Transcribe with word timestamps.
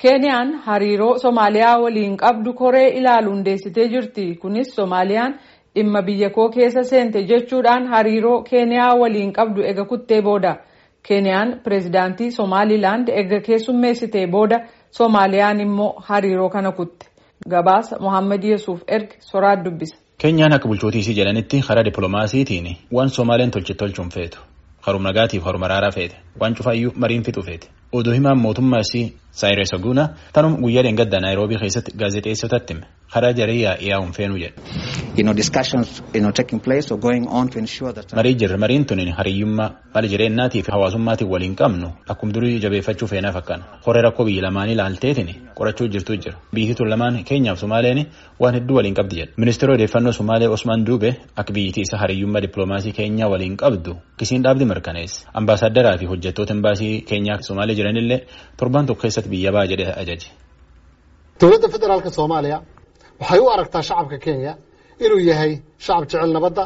Keeniyaan 0.00 0.52
hariiroo 0.64 1.18
Somaaliyaa 1.18 1.78
waliin 1.82 2.16
qabdu 2.16 2.52
koree 2.54 2.88
ilaalu 2.98 3.30
hundeessitee 3.30 3.88
jirti. 3.88 4.34
Kunis 4.42 4.74
Somaaliyaan 4.76 5.34
dhimma 5.74 6.02
biyya 6.02 6.30
koo 6.30 6.48
keessa 6.50 6.82
seente 6.84 7.22
jechuudhaan 7.30 7.86
hariiroo 7.88 8.42
Keeniyaa 8.42 8.94
waliin 9.00 9.32
qabdu 9.32 9.62
ega 9.62 9.84
kuttee 9.84 10.22
booda. 10.22 10.56
Keeniyaan 11.08 11.60
pireezidaantii 11.64 12.30
Somaalilaand 12.32 13.08
ega 13.08 13.40
keessummeessitee 13.40 14.26
booda 14.26 14.60
Somaaliyaan 14.90 15.60
immoo 15.60 15.92
hariiroo 16.08 16.48
kana 16.50 16.72
kutte. 16.72 17.06
Gabaasa 17.50 17.98
Mohaammed 18.00 18.42
Yesuuf 18.44 18.80
erge 18.88 19.16
soraat 19.20 19.64
dubbisa. 19.64 19.96
Keeniyaan 20.18 20.52
akka 20.52 20.68
bulchootiisii 20.68 21.14
jedhanitti 21.16 21.60
karaa 21.68 21.84
dippiloomaasiitiin 21.84 22.76
waan 22.92 23.08
Somaaleen 23.10 23.50
tolche 23.50 23.74
tolchuun 23.74 24.08
feetu. 24.10 24.38
Haruma 24.80 25.08
nagaatiif 25.08 25.42
haruma 25.44 25.66
araaraa 25.66 25.90
feete. 25.90 26.16
Waan 26.40 26.54
cufaayyuu 26.54 26.92
mariin 26.96 27.22
fixu 27.22 27.42
feete. 27.42 27.68
Oduu 27.92 28.12
himaan 28.12 28.38
mootummaas 28.38 28.92
Saayiree 29.30 29.64
Oguunaa 29.76 30.08
tanuma 30.32 30.56
guyyaa 30.62 30.82
dheengaddaa 30.84 31.20
Naayiroobii 31.20 31.58
keessatti 31.58 31.92
gaazexeessotatti 31.98 32.74
hime. 32.74 32.86
Karaa 33.14 33.32
jaree 33.32 33.76
yaa'uun 33.88 34.12
feenuu 34.12 34.38
jedha. 34.38 34.62
Marii 38.16 38.34
jirra 38.34 38.56
mariin 38.58 38.84
tuni 38.86 39.10
hariyyummaa 39.10 39.70
mala 39.94 40.08
jireenyaatii 40.08 40.62
fi 40.62 40.72
hawaasummaatiin 40.72 41.30
waliin 41.30 41.54
qabnu 41.56 41.88
akkuma 42.08 42.32
durii 42.34 42.58
jabeeffachuu 42.60 43.08
feenaa 43.08 43.32
fakkaana. 43.32 43.64
Horee 43.86 44.02
rakkoo 44.02 44.24
biyya 44.26 44.42
lamaanii 44.42 44.72
ilaalteetiin 44.74 45.34
qorachuu 45.54 45.88
jirtu 45.88 46.16
jira. 46.16 46.36
Biyyi 46.54 46.74
tun 46.74 46.90
lamaan 46.90 47.24
Keenyaaf 47.24 47.58
Somaaleen 47.58 48.06
waan 48.40 48.54
hedduu 48.54 48.76
waliin 48.76 48.94
qabdi 48.94 49.16
jedha. 49.16 49.32
Ministeera 49.36 49.74
odeeffannoo 49.74 50.12
Somaalee 50.12 50.48
Osmaan 50.48 50.86
Duube 50.86 51.16
akka 51.36 51.52
biyyittii 51.52 51.82
isa 51.82 51.96
hariyyummaa 51.98 52.42
dippiloomaasii 52.42 52.92
Keenyaa 52.92 53.28
waliin 53.30 53.56
qabdu 53.56 53.96
kisiin 54.16 54.42
dhaabdi 54.44 54.64
mirkaneesse. 54.64 55.26
Ambaasaaddaraa 55.34 55.98
fi 55.98 56.06
hojjettoota 56.06 56.54
imbaasii 56.54 57.00
Keenyaa 57.00 57.38
Somaalee 57.42 57.76
jiranillee 57.80 58.20
torban 58.58 58.84
tokko 58.88 59.02
keessatti 59.02 59.28
biyya 59.32 59.50
baa 59.56 59.66
jedhee 59.72 59.92
ajaje. 60.02 60.28
dowladda 61.40 61.68
federaalka 61.74 62.10
soomaaliya 62.18 62.58
waxay 63.20 63.40
u 63.44 63.48
aragtaa 63.54 63.82
shacabka 63.88 64.18
kenya 64.24 64.52
inuu 65.04 65.20
yahay 65.30 65.52
shacab 65.84 66.04
jecel 66.10 66.30
nabadda 66.36 66.64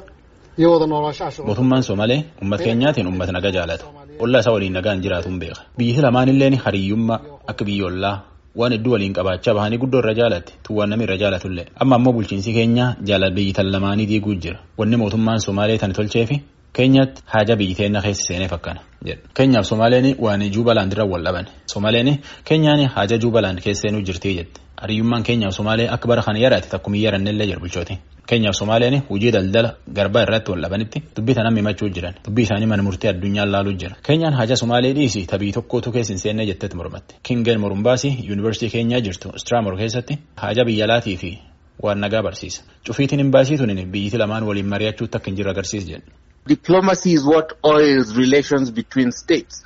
iyo 0.59 0.69
wada 0.73 0.87
noolaanshaha 0.93 1.43
Mootummaan 1.49 1.83
Somaalee 1.89 2.21
uummata 2.43 2.63
keenyaatiin 2.67 3.07
uummata 3.09 3.33
nagaa 3.37 3.51
jaalata. 3.57 3.85
Ollaa 4.23 4.41
isaa 4.43 4.53
waliin 4.57 4.73
nagaan 4.79 4.99
jiraatuun 5.05 5.39
beeka. 5.43 5.61
Biyyi 5.79 6.01
lamaanilleen 6.07 6.55
hariyyummaa 6.65 7.19
akka 7.51 7.65
biyya 7.69 7.87
ollaa 7.91 8.17
waan 8.59 8.73
hedduu 8.75 8.93
waliin 8.95 9.13
qabaachaa 9.19 9.55
bahanii 9.59 9.79
guddoo 9.83 9.99
irra 10.03 10.15
jaalatti 10.21 10.53
tuwwaan 10.67 10.91
namni 10.91 11.05
irra 11.07 11.17
jaalatullee. 11.23 11.67
Amma 11.83 11.95
ammoo 11.99 12.13
bulchiinsi 12.17 12.51
keenyaa 12.57 12.89
jaalala 13.09 13.35
biyyi 13.37 13.53
tan 13.57 13.69
lamaanii 13.75 14.07
diiguu 14.11 14.35
jira. 14.43 14.59
Wanni 14.79 14.97
mootummaan 15.03 15.41
Somaalee 15.47 15.79
tan 15.83 15.93
tolcheefi 15.99 16.37
keenyatti 16.77 17.23
haja 17.35 17.57
biyyi 17.57 17.75
teenna 17.79 18.01
keessa 18.03 18.25
seenee 18.29 18.49
fakkaana 18.49 18.81
jedha. 19.07 19.23
Keenyaaf 19.35 19.67
Somaaleen 19.67 20.15
waan 20.19 20.43
Juubalaand 20.55 20.93
irra 20.93 21.05
wal 21.13 21.25
dhaban. 21.25 21.47
Somaaleen 21.75 22.19
keenyaan 22.45 22.87
haja 22.97 23.17
Juubalaand 23.19 23.61
keessa 23.65 23.83
seenuu 23.83 24.03
jirtii 24.09 24.35
jette. 24.37 24.61
Hariyyummaan 24.81 25.23
keenyaaf 25.23 25.55
Somaalee 25.55 25.89
akka 25.95 26.09
bara 26.09 26.23
kana 26.23 26.39
yaraate 26.39 26.69
takkuma 26.69 26.97
yarannellee 26.97 27.47
jira 27.47 27.61
bulchooti. 27.61 27.99
Keenyaaf 28.27 28.57
Somaaleen 28.57 29.03
hojii 29.11 29.33
daldala 29.33 29.71
garbaa 29.97 30.23
irratti 30.27 30.51
wal 30.53 30.63
dhabanitti 30.63 31.03
dubbii 31.17 31.35
tanaan 31.35 31.57
himachuu 31.57 31.89
jiran. 31.95 32.15
Dubbii 32.27 32.43
isaanii 32.49 32.67
mana 32.67 32.83
murtii 32.83 33.09
addunyaan 33.11 33.53
laaluu 33.53 33.73
jira. 33.79 33.97
Keenyaan 34.07 34.35
haja 34.35 34.57
Somaalee 34.57 34.93
dhiisi 34.97 35.27
tabii 35.27 35.53
tokkootu 35.53 35.93
keessa 35.93 36.13
hin 36.13 36.19
seenne 36.19 36.47
jettetti 36.47 36.77
mormatte. 36.77 37.15
Kingeen 37.23 37.61
Morumbaasii 37.61 38.17
yuunivarsiitii 38.29 38.71
keenyaa 38.73 39.01
jirtu 39.01 39.33
Straamor 39.37 39.77
keessatti 39.77 40.19
haja 40.37 40.65
biyya 40.65 40.85
alaatii 40.85 41.17
fi 41.17 41.39
waan 41.83 42.01
nagaa 42.01 42.23
barsiisa. 42.23 42.63
Cufiitiin 42.87 43.21
imbaasii 43.21 43.59
tunin 43.59 43.87
biyyiti 43.93 44.19
lamaan 44.19 44.43
waliin 44.49 44.67
mari'achuutti 44.69 45.17
akka 45.17 45.31
hin 45.31 45.37
jiru 45.37 45.51
agarsiisa 45.51 45.87
jedhu. 45.93 46.11
Diplomacy 46.47 47.13
is 47.15 47.25
what 47.25 47.53
oils 47.65 48.17
relations 48.17 48.71
between 48.71 49.11
states. 49.13 49.63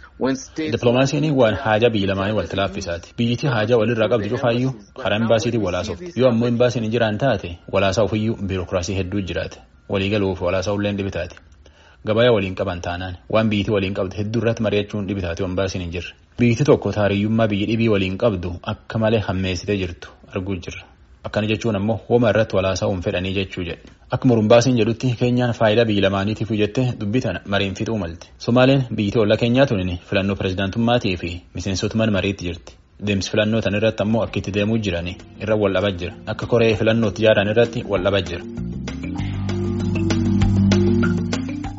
Dippiloomaasiin 0.56 1.32
waan 1.34 1.54
haja 1.54 1.90
biyya 1.90 2.06
lamaanii 2.08 2.34
walitti 2.36 2.56
laaffisaati. 2.56 3.14
Biyyiti 3.18 3.46
haja 3.46 3.76
walirraa 3.76 4.08
qabdu 4.08 4.28
cufaayyuu 4.28 4.72
karaa 5.02 5.16
imbaasiitiin 5.18 5.62
walaasofti. 5.62 6.12
Yoo 6.20 6.28
ammoo 6.30 6.48
imbaasiin 6.48 6.82
hin 6.84 6.92
jiraan 6.92 7.18
taate 7.18 7.58
walaasaa 7.72 8.02
ofiyyuu 8.02 8.36
biirokiraasii 8.36 8.94
hedduu 8.96 9.20
jiraate. 9.20 9.58
Waliigaluuf 9.88 10.40
walaasaa 10.42 10.72
ulleen 10.72 10.96
dhibitaati. 10.98 11.36
Gabayaa 12.06 12.32
waliin 12.32 12.54
qaban 12.54 12.80
taanaan 12.80 13.16
waan 13.32 13.50
biyyiti 13.50 13.70
waliin 13.70 13.94
qabdu 13.94 14.16
hedduu 14.18 14.40
irratti 14.42 14.62
mari'achuun 14.62 15.06
dhibitaati 15.08 15.42
imbaasiin 15.42 15.82
hin 15.82 15.92
jirre. 15.92 16.12
Biyyiti 16.38 16.64
tokko 16.64 16.92
taariyyummaa 16.92 17.48
biyyi 17.48 17.66
dhibii 17.72 17.88
waliin 17.88 18.18
qabdu 18.18 18.54
akka 18.62 18.98
malee 18.98 19.20
hammeessitee 19.30 19.76
jirtu 19.76 20.08
arguu 20.34 20.56
jirra. 20.56 20.82
Akkana 21.24 21.46
jechuun 21.50 21.76
ammoo 21.76 21.96
hooma 22.08 22.30
irratti 22.30 22.56
walaasaa 22.56 22.88
hin 22.90 23.00
fedhanii 23.06 23.32
jechuu 23.38 23.64
jedhe. 23.68 23.92
Akka 24.10 24.28
Morumbaasiin 24.28 24.76
jedhutti 24.80 25.14
keenyaan 25.20 25.52
faayidaa 25.60 25.84
biyya 25.84 26.02
lamaaniitiif 26.06 26.50
jettee 26.60 26.86
dubbii 27.00 27.20
tana 27.20 27.40
mariin 27.46 27.74
fixuu 27.74 27.98
malte. 27.98 28.26
Somaaleen 28.38 28.84
biyyittii 28.94 29.22
ollaa 29.22 29.36
keenyaa 29.42 29.66
tunin 29.66 29.98
filannoo 30.10 30.36
pirezidaantummaatii 30.36 31.16
fi 31.16 31.32
miseensota 31.54 31.98
mariitti 32.06 32.44
jirti. 32.50 32.76
Deemsi 33.06 33.30
filannoo 33.30 33.60
tan 33.60 33.74
irratti 33.74 34.02
ammoo 34.02 34.22
akka 34.22 34.38
itti 34.38 34.54
deemuu 34.54 34.78
jiranii 34.78 35.16
irra 35.42 35.56
wal 35.56 35.74
dhabaa 35.74 35.90
jira. 36.00 36.14
Akka 36.26 36.46
koree 36.46 36.74
filannootti 36.74 37.22
jaaran 37.28 37.48
irratti 37.54 37.84
wal 37.88 38.02
dhabaa 38.04 38.20
jira. 38.30 38.44